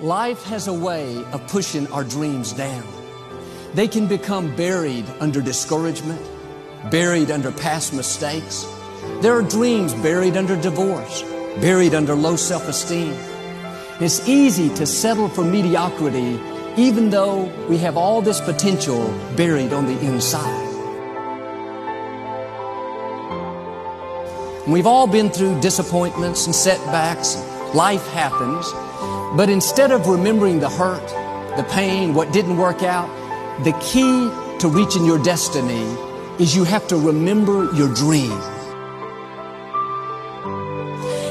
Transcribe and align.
Life 0.00 0.42
has 0.44 0.66
a 0.66 0.72
way 0.72 1.24
of 1.32 1.46
pushing 1.46 1.86
our 1.92 2.02
dreams 2.02 2.52
down. 2.52 2.84
They 3.74 3.86
can 3.86 4.08
become 4.08 4.54
buried 4.56 5.04
under 5.20 5.40
discouragement, 5.40 6.20
buried 6.90 7.30
under 7.30 7.52
past 7.52 7.94
mistakes. 7.94 8.66
There 9.20 9.32
are 9.38 9.42
dreams 9.42 9.94
buried 9.94 10.36
under 10.36 10.60
divorce, 10.60 11.22
buried 11.60 11.94
under 11.94 12.14
low 12.14 12.34
self-esteem. 12.34 13.14
It's 14.00 14.28
easy 14.28 14.68
to 14.74 14.84
settle 14.84 15.28
for 15.28 15.44
mediocrity 15.44 16.40
even 16.76 17.10
though 17.10 17.44
we 17.68 17.78
have 17.78 17.96
all 17.96 18.20
this 18.20 18.40
potential 18.40 19.08
buried 19.36 19.72
on 19.72 19.86
the 19.86 19.98
inside. 20.00 20.62
We've 24.66 24.86
all 24.86 25.06
been 25.06 25.30
through 25.30 25.60
disappointments 25.60 26.46
and 26.46 26.54
setbacks. 26.54 27.36
Life 27.74 28.04
happens. 28.08 28.66
But 29.36 29.50
instead 29.50 29.90
of 29.90 30.06
remembering 30.06 30.60
the 30.60 30.68
hurt, 30.70 31.06
the 31.56 31.64
pain, 31.64 32.14
what 32.14 32.32
didn't 32.32 32.56
work 32.56 32.84
out, 32.84 33.08
the 33.64 33.72
key 33.80 34.30
to 34.60 34.68
reaching 34.68 35.04
your 35.04 35.18
destiny 35.18 35.82
is 36.38 36.54
you 36.54 36.62
have 36.62 36.86
to 36.88 36.96
remember 36.96 37.72
your 37.74 37.92
dream. 37.92 38.30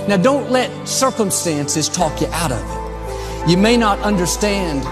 Now, 0.05 0.17
don't 0.21 0.52
let 0.52 0.85
circumstances 0.85 1.88
talk 1.88 2.20
you 2.20 2.27
out 2.31 2.52
of 2.52 2.61
it. 2.61 3.49
You 3.49 3.55
may 3.55 3.77
not 3.77 3.99
understand 3.99 4.83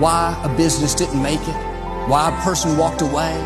why 0.00 0.36
a 0.42 0.48
business 0.56 0.96
didn't 0.96 1.22
make 1.22 1.40
it, 1.40 2.08
why 2.08 2.28
a 2.28 2.42
person 2.42 2.76
walked 2.76 3.02
away, 3.02 3.38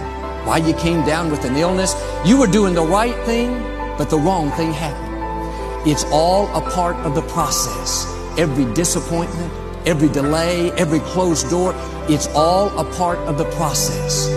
why 0.45 0.57
you 0.57 0.73
came 0.73 1.05
down 1.05 1.31
with 1.31 1.45
an 1.45 1.57
illness. 1.57 1.95
You 2.25 2.39
were 2.39 2.47
doing 2.47 2.73
the 2.73 2.83
right 2.83 3.17
thing, 3.27 3.61
but 3.99 4.09
the 4.09 4.19
wrong 4.19 4.51
thing 4.53 4.73
happened. 4.73 5.87
It's 5.87 6.05
all 6.05 6.47
a 6.57 6.63
part 6.71 6.97
of 7.05 7.15
the 7.15 7.23
process. 7.23 8.22
Every 8.39 8.65
disappointment, 8.75 9.53
every 9.87 10.09
delay, 10.09 10.71
every 10.73 11.01
closed 11.01 11.51
door, 11.51 11.75
it's 12.09 12.29
all 12.29 12.69
a 12.79 12.85
part 12.95 13.19
of 13.21 13.37
the 13.37 13.45
process. 13.53 14.29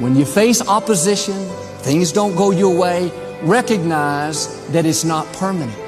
When 0.00 0.16
you 0.16 0.24
face 0.24 0.66
opposition, 0.66 1.34
things 1.82 2.10
don't 2.10 2.34
go 2.34 2.50
your 2.50 2.74
way, 2.74 3.12
recognize 3.42 4.66
that 4.70 4.86
it's 4.86 5.04
not 5.04 5.30
permanent. 5.34 5.78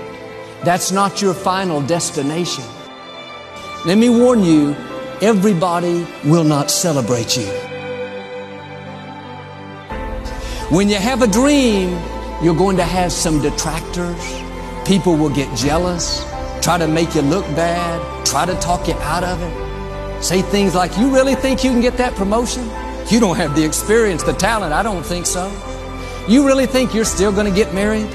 That's 0.65 0.93
not 0.93 1.21
your 1.21 1.35
final 1.35 1.83
destination. 1.83 2.65
Let 3.85 3.99
me 3.99 4.11
warn 4.11 4.45
you, 4.45 4.77
everybody 5.21 6.07
will 6.25 6.45
not 6.45 6.71
celebrate 6.71 7.37
you. 7.37 7.72
When 10.73 10.89
you 10.89 10.97
have 10.97 11.21
a 11.21 11.27
dream, 11.27 11.91
you're 12.43 12.57
going 12.57 12.79
to 12.79 12.83
have 12.83 13.13
some 13.13 13.43
detractors. 13.43 14.43
People 14.87 15.17
will 15.17 15.29
get 15.29 15.55
jealous, 15.55 16.25
try 16.63 16.79
to 16.79 16.89
make 16.89 17.15
you 17.15 17.21
look 17.21 17.45
bad, 17.55 18.01
try 18.25 18.47
to 18.47 18.55
talk 18.55 18.89
you 18.89 18.95
out 18.95 19.23
of 19.23 19.39
it. 19.43 20.25
Say 20.25 20.41
things 20.41 20.75
like, 20.75 20.97
you 20.97 21.13
really 21.15 21.35
think 21.35 21.63
you 21.63 21.71
can 21.71 21.83
get 21.83 21.99
that 21.99 22.15
promotion? 22.15 22.65
You 23.11 23.21
don't 23.21 23.37
have 23.37 23.55
the 23.55 23.63
experience, 23.63 24.23
the 24.23 24.33
talent. 24.33 24.73
I 24.73 24.83
don't 24.83 25.05
think 25.05 25.27
so. 25.27 25.53
You 26.27 26.47
really 26.47 26.65
think 26.65 26.95
you're 26.95 27.05
still 27.05 27.33
going 27.33 27.53
to 27.53 27.55
get 27.55 27.75
married? 27.75 28.09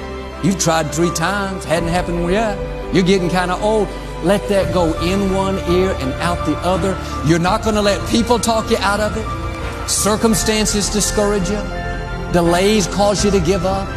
You've 0.43 0.57
tried 0.57 0.91
three 0.91 1.13
times, 1.13 1.63
hadn't 1.63 1.89
happened 1.89 2.27
yet. 2.31 2.57
You're 2.91 3.03
getting 3.03 3.29
kind 3.29 3.51
of 3.51 3.61
old. 3.61 3.87
Let 4.23 4.49
that 4.49 4.73
go 4.73 4.99
in 5.03 5.31
one 5.31 5.59
ear 5.69 5.95
and 5.99 6.11
out 6.13 6.43
the 6.47 6.57
other. 6.65 6.97
You're 7.27 7.37
not 7.37 7.61
going 7.61 7.75
to 7.75 7.83
let 7.83 8.09
people 8.09 8.39
talk 8.39 8.71
you 8.71 8.77
out 8.77 8.99
of 8.99 9.15
it. 9.15 9.87
Circumstances 9.87 10.89
discourage 10.89 11.47
you. 11.51 11.86
Delays 12.33 12.87
cause 12.87 13.23
you 13.23 13.31
to 13.31 13.39
give 13.39 13.65
up. 13.65 13.87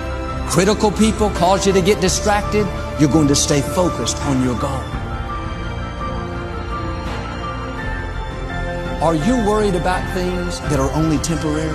Critical 0.48 0.92
people 0.92 1.30
cause 1.30 1.66
you 1.66 1.72
to 1.72 1.82
get 1.82 2.00
distracted. 2.00 2.66
You're 3.00 3.10
going 3.10 3.28
to 3.28 3.34
stay 3.34 3.60
focused 3.60 4.16
on 4.18 4.42
your 4.44 4.58
goal. 4.58 4.82
Are 9.02 9.14
you 9.14 9.34
worried 9.48 9.74
about 9.74 10.12
things 10.14 10.60
that 10.60 10.78
are 10.78 10.90
only 10.92 11.18
temporary? 11.18 11.74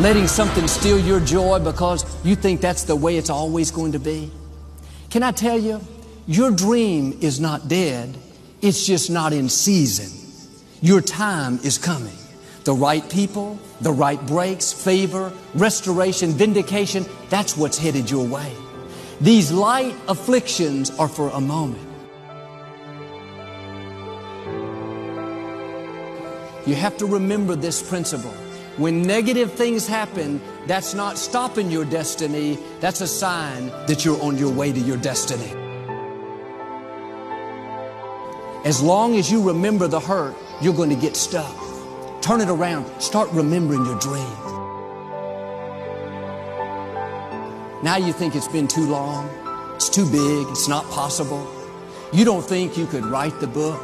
Letting 0.00 0.26
something 0.26 0.66
steal 0.66 0.98
your 0.98 1.20
joy 1.20 1.58
because 1.58 2.04
you 2.24 2.34
think 2.34 2.60
that's 2.60 2.84
the 2.84 2.96
way 2.96 3.16
it's 3.16 3.30
always 3.30 3.70
going 3.70 3.92
to 3.92 3.98
be? 3.98 4.30
Can 5.10 5.22
I 5.22 5.30
tell 5.30 5.58
you, 5.58 5.80
your 6.26 6.50
dream 6.50 7.18
is 7.20 7.38
not 7.38 7.68
dead. 7.68 8.16
It's 8.62 8.86
just 8.86 9.10
not 9.10 9.32
in 9.32 9.48
season. 9.48 10.10
Your 10.80 11.02
time 11.02 11.58
is 11.62 11.78
coming. 11.78 12.16
The 12.64 12.74
right 12.74 13.08
people, 13.10 13.58
the 13.80 13.92
right 13.92 14.24
breaks, 14.26 14.72
favor, 14.72 15.32
restoration, 15.54 16.30
vindication, 16.30 17.04
that's 17.28 17.56
what's 17.56 17.76
headed 17.76 18.10
your 18.10 18.26
way. 18.26 18.52
These 19.20 19.50
light 19.50 19.94
afflictions 20.08 20.90
are 20.98 21.08
for 21.08 21.30
a 21.30 21.40
moment. 21.40 21.88
You 26.66 26.76
have 26.76 26.96
to 26.98 27.06
remember 27.06 27.56
this 27.56 27.82
principle. 27.82 28.30
When 28.76 29.02
negative 29.02 29.52
things 29.52 29.86
happen, 29.86 30.40
that's 30.66 30.94
not 30.94 31.18
stopping 31.18 31.70
your 31.70 31.84
destiny. 31.84 32.58
That's 32.80 33.00
a 33.00 33.06
sign 33.06 33.66
that 33.86 34.04
you're 34.04 34.20
on 34.22 34.38
your 34.38 34.52
way 34.52 34.72
to 34.72 34.80
your 34.80 34.96
destiny. 34.96 35.52
As 38.64 38.80
long 38.80 39.16
as 39.16 39.30
you 39.30 39.42
remember 39.42 39.88
the 39.88 40.00
hurt, 40.00 40.36
you're 40.60 40.74
going 40.74 40.90
to 40.90 40.96
get 40.96 41.16
stuck. 41.16 41.61
Turn 42.22 42.40
it 42.40 42.48
around. 42.48 42.86
Start 43.02 43.28
remembering 43.32 43.84
your 43.84 43.98
dream. 43.98 44.36
Now 47.82 47.96
you 47.96 48.12
think 48.12 48.36
it's 48.36 48.46
been 48.46 48.68
too 48.68 48.86
long. 48.86 49.28
It's 49.74 49.88
too 49.88 50.04
big. 50.04 50.46
It's 50.48 50.68
not 50.68 50.88
possible. 50.90 51.44
You 52.12 52.24
don't 52.24 52.44
think 52.44 52.78
you 52.78 52.86
could 52.86 53.04
write 53.04 53.40
the 53.40 53.48
book, 53.48 53.82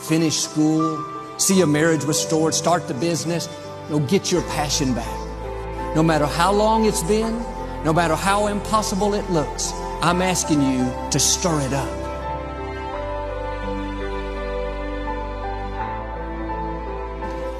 finish 0.00 0.38
school, 0.38 1.04
see 1.36 1.60
a 1.60 1.66
marriage 1.66 2.04
restored, 2.04 2.54
start 2.54 2.88
the 2.88 2.94
business. 2.94 3.50
No, 3.90 3.98
get 3.98 4.32
your 4.32 4.40
passion 4.42 4.94
back. 4.94 5.94
No 5.94 6.02
matter 6.02 6.24
how 6.24 6.52
long 6.52 6.86
it's 6.86 7.02
been, 7.02 7.38
no 7.84 7.92
matter 7.92 8.14
how 8.14 8.46
impossible 8.46 9.12
it 9.12 9.28
looks, 9.30 9.72
I'm 10.00 10.22
asking 10.22 10.62
you 10.62 10.90
to 11.10 11.18
stir 11.18 11.60
it 11.60 11.74
up. 11.74 12.03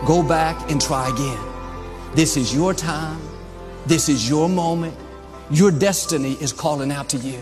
Go 0.07 0.23
back 0.23 0.71
and 0.71 0.81
try 0.81 1.09
again. 1.09 1.39
This 2.15 2.37
is 2.37 2.55
your 2.55 2.75
time. 2.75 3.21
This 3.87 4.11
is 4.11 4.29
your 4.29 4.51
moment. 4.51 4.95
Your 5.51 5.71
destiny 5.71 6.35
is 6.43 6.53
calling 6.53 6.93
out 6.93 7.09
to 7.11 7.17
you. 7.17 7.41